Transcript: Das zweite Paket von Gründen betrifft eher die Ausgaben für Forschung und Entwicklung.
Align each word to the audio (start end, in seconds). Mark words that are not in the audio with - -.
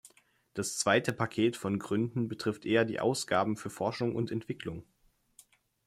Das 0.55 0.79
zweite 0.79 1.13
Paket 1.13 1.55
von 1.55 1.77
Gründen 1.77 2.27
betrifft 2.27 2.65
eher 2.65 2.85
die 2.85 2.99
Ausgaben 2.99 3.55
für 3.55 3.69
Forschung 3.69 4.15
und 4.15 4.31
Entwicklung. 4.31 4.83